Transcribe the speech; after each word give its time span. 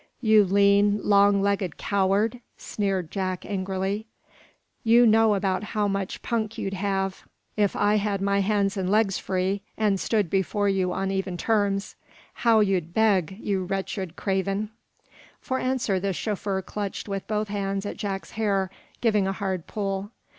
"You 0.19 0.43
lean, 0.45 0.99
long 1.03 1.43
legged 1.43 1.77
coward!" 1.77 2.39
sneered 2.57 3.11
Jack, 3.11 3.45
angrily. 3.45 4.07
"You 4.83 5.05
know 5.05 5.35
about 5.35 5.61
how 5.63 5.87
much 5.87 6.23
punk 6.23 6.57
you'd 6.57 6.73
have 6.73 7.27
if 7.55 7.75
I 7.75 7.97
had 7.97 8.19
my 8.19 8.39
hands 8.41 8.75
and 8.77 8.89
legs 8.89 9.19
free, 9.19 9.61
and 9.77 9.99
stood 9.99 10.27
before 10.27 10.67
you 10.67 10.91
on 10.91 11.11
even 11.11 11.37
terms. 11.37 11.95
How 12.33 12.61
you'd 12.61 12.95
beg, 12.95 13.37
you 13.39 13.63
wretched 13.63 14.15
craven!" 14.15 14.71
For 15.39 15.59
answer 15.59 15.99
the 15.99 16.13
chauffeur 16.13 16.63
clutched 16.63 17.07
with 17.07 17.27
both 17.27 17.49
hands 17.49 17.85
at 17.85 17.97
Jack's 17.97 18.31
hair, 18.31 18.71
giving 19.01 19.27
a 19.27 19.33
hard 19.33 19.67
pull. 19.67 20.09